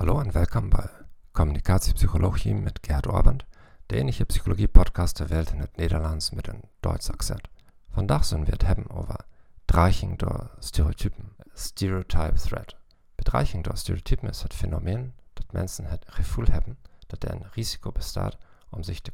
Hallo 0.00 0.20
en 0.20 0.32
welkom 0.32 0.68
bij 0.68 0.88
Communicatiepsychologie 1.32 2.54
met 2.54 2.78
Gerhard 2.80 3.06
Orband, 3.06 3.44
de 3.86 3.96
enige 3.96 4.24
psychologie-podcast 4.24 5.16
der 5.16 5.26
Welt 5.26 5.50
in 5.50 5.58
het 5.58 5.76
Nederlands 5.76 6.30
met 6.30 6.48
een 6.48 6.62
Duits 6.80 7.10
accent. 7.10 7.48
Vandaag 7.90 8.24
zullen 8.24 8.44
we 8.44 8.50
het 8.50 8.62
hebben 8.62 8.90
over 8.90 9.16
dreiging 9.64 10.18
stereotypen, 10.58 11.36
stereotype 11.52 12.38
threat. 12.38 12.76
Bedreiging 13.14 13.64
door 13.64 13.76
stereotypen 13.76 14.28
is 14.28 14.42
het 14.42 14.54
fenomeen 14.54 15.14
dat 15.32 15.52
mensen 15.52 15.84
het 15.84 16.04
gevoel 16.08 16.46
hebben 16.50 16.78
dat 17.06 17.22
er 17.22 17.30
een 17.30 17.46
risico 17.50 17.92
bestaat 17.92 18.36
om 18.70 18.82
zich 18.82 19.00
te 19.00 19.12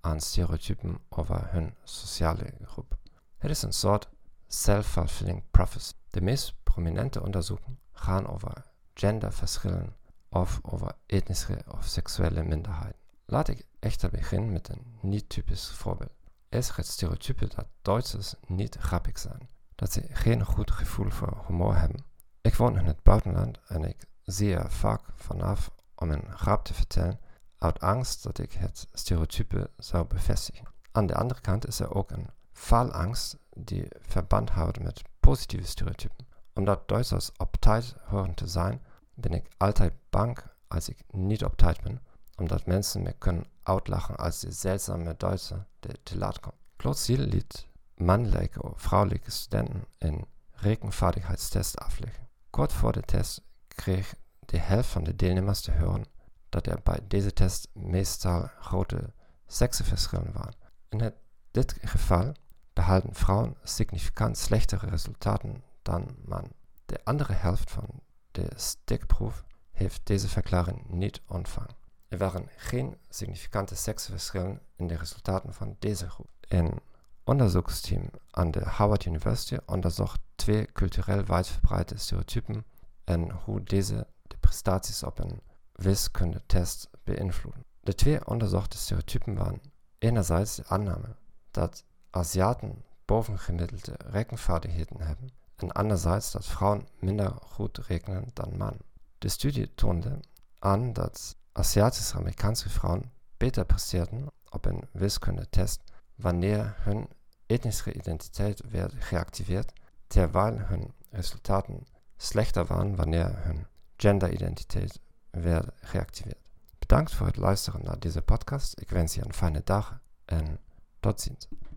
aan 0.00 0.20
stereotypen 0.20 0.98
over 1.08 1.52
hun 1.52 1.74
sociale 1.84 2.52
groep. 2.64 2.96
Het 3.38 3.50
is 3.50 3.62
een 3.62 3.72
soort 3.72 4.08
self-fulfilling 4.46 5.42
prophecy. 5.50 5.92
De 6.10 6.20
meest 6.20 6.54
prominente 6.62 7.22
onderzoeken 7.22 7.78
gaan 7.92 8.28
over 8.28 8.67
genderverschillen 8.98 9.96
of 10.28 10.58
over 10.62 10.92
etnische 11.06 11.64
of 11.68 11.84
seksuele 11.84 12.42
minderheden. 12.42 12.96
Laat 13.24 13.48
ik 13.48 13.66
echter 13.78 14.10
beginnen 14.10 14.52
met 14.52 14.68
een 14.68 14.98
niet-typisch 15.00 15.70
voorbeeld. 15.70 16.12
Is 16.48 16.68
het 16.68 16.86
stereotype 16.86 17.46
dat 17.46 17.66
Duitsers 17.82 18.34
niet 18.46 18.76
grappig 18.76 19.18
zijn, 19.18 19.48
dat 19.74 19.92
ze 19.92 20.06
geen 20.10 20.44
goed 20.44 20.70
gevoel 20.70 21.10
voor 21.10 21.44
humor 21.46 21.78
hebben. 21.78 22.04
Ik 22.40 22.54
woon 22.54 22.78
in 22.78 22.86
het 22.86 23.02
buitenland 23.02 23.58
en 23.66 23.84
ik 23.84 24.04
zie 24.22 24.54
er 24.56 24.70
vaak 24.70 25.00
vanaf 25.14 25.70
om 25.94 26.10
een 26.10 26.36
grap 26.36 26.64
te 26.64 26.74
vertellen 26.74 27.20
uit 27.58 27.80
angst 27.80 28.22
dat 28.22 28.38
ik 28.38 28.52
het 28.52 28.86
stereotype 28.92 29.70
zou 29.76 30.06
bevestigen. 30.06 30.66
Aan 30.92 31.06
de 31.06 31.14
andere 31.14 31.40
kant 31.40 31.66
is 31.66 31.80
er 31.80 31.94
ook 31.94 32.10
een 32.10 32.26
faalangst 32.52 33.36
die 33.50 33.86
verband 33.98 34.50
houdt 34.50 34.82
met 34.82 35.02
positieve 35.20 35.66
stereotypen. 35.66 36.26
Omdat 36.54 36.88
Duitsers 36.88 37.32
op 37.36 37.56
tijd 37.56 37.94
horen 38.04 38.34
te 38.34 38.46
zijn, 38.46 38.82
ben 39.20 39.32
ik 39.32 39.48
altijd 39.56 39.92
bang 40.10 40.38
als 40.68 40.88
ik 40.88 40.98
niet 41.10 41.44
op 41.44 41.56
tijd 41.56 41.80
ben, 41.80 42.02
omdat 42.36 42.66
mensen 42.66 43.02
me 43.02 43.12
kunnen 43.12 43.44
uitlachen 43.62 44.16
als 44.16 44.40
de 44.40 44.52
zeldzame 44.52 45.14
Duitser 45.16 45.66
die 45.80 46.02
te 46.02 46.18
laat 46.18 46.40
komt. 46.40 46.54
Plötzlich 46.76 47.18
liet 47.18 47.66
mannelijke 47.94 48.62
of 48.62 48.80
vrouwelijke 48.82 49.30
studenten 49.30 49.84
een 49.98 50.26
rekenvaardigheidstest 50.52 51.78
afleggen. 51.78 52.28
Kort 52.50 52.72
voor 52.72 52.92
de 52.92 53.02
test 53.02 53.42
kreeg 53.68 54.14
de 54.40 54.58
helft 54.58 54.88
van 54.88 55.04
de 55.04 55.16
deelnemers 55.16 55.60
te 55.60 55.72
horen 55.72 56.04
dat 56.48 56.66
er 56.66 56.80
bij 56.82 57.00
deze 57.08 57.32
test 57.32 57.68
meestal 57.72 58.50
grote 58.60 59.12
seksenverschillen 59.46 60.32
waren. 60.32 60.54
In 60.88 61.14
dit 61.50 61.76
geval 61.82 62.32
behalten 62.72 63.14
vrouwen 63.14 63.56
significant 63.62 64.38
slechtere 64.38 64.86
resultaten 64.86 65.62
dan 65.82 66.16
man. 66.24 66.52
De 66.86 67.00
andere 67.04 67.32
helft 67.32 67.70
van 67.70 67.86
de 68.30 68.48
steekproef 68.56 69.44
heeft 69.70 70.06
deze 70.06 70.28
verklaring 70.28 70.88
niet 70.88 71.20
ontvangen. 71.26 71.76
Er 72.08 72.18
waren 72.18 72.48
geen 72.56 72.96
significante 73.08 73.74
seksverschillen 73.74 74.60
in 74.76 74.86
de 74.86 74.96
resultaten 74.96 75.54
van 75.54 75.76
deze 75.78 76.10
groep. 76.10 76.30
Een 76.40 76.80
onderzoeksteam 77.24 78.10
aan 78.30 78.50
de 78.50 78.60
Harvard 78.64 79.04
University 79.04 79.56
onderzocht 79.66 80.20
twee 80.34 80.72
cultureel 80.72 81.24
wijdverbreide 81.24 81.98
stereotypen 81.98 82.64
en 83.04 83.30
hoe 83.30 83.62
deze 83.62 84.06
de 84.22 84.36
prestaties 84.36 85.02
op 85.02 85.18
een 85.18 85.40
wiskundetest 85.72 86.88
beïnvloeden. 87.04 87.64
De 87.80 87.94
twee 87.94 88.26
onderzochte 88.26 88.76
stereotypen 88.76 89.34
waren 89.34 89.60
enerzijds 89.98 90.56
de 90.56 90.66
aanname 90.66 91.16
dat 91.50 91.84
Aziaten 92.10 92.84
bovengemiddelde 93.04 93.94
rekenvaardigheden 93.96 95.00
hebben 95.00 95.30
en 95.58 95.72
anderzijds 95.72 96.30
dat 96.30 96.46
vrouwen 96.46 96.88
minder 96.98 97.30
goed 97.30 97.78
rekenen 97.78 98.30
dan 98.32 98.56
mannen. 98.56 98.80
De 99.18 99.28
studie 99.28 99.74
toonde 99.74 100.20
aan 100.58 100.92
dat 100.92 101.36
Aziatisch-Amerikaanse 101.52 102.68
vrouwen 102.68 103.12
beter 103.36 103.64
presteerden 103.64 104.26
op 104.50 104.64
een 104.64 104.88
wiskundetest 104.92 105.82
wanneer 106.14 106.74
hun 106.78 107.08
etnische 107.46 107.92
identiteit 107.92 108.70
werd 108.70 108.94
geactiveerd, 108.98 109.72
terwijl 110.06 110.58
hun 110.58 110.92
resultaten 111.10 111.86
slechter 112.16 112.64
waren 112.64 112.96
wanneer 112.96 113.44
hun 113.44 113.66
genderidentiteit 113.96 115.00
werd 115.30 115.68
geactiveerd. 115.80 116.48
Bedankt 116.78 117.14
voor 117.14 117.26
het 117.26 117.36
luisteren 117.36 117.84
naar 117.84 117.98
deze 117.98 118.22
podcast. 118.22 118.80
Ik 118.80 118.90
wens 118.90 119.14
je 119.14 119.24
een 119.24 119.34
fijne 119.34 119.60
dag 119.64 120.00
en 120.24 120.60
tot 121.00 121.20
ziens. 121.20 121.48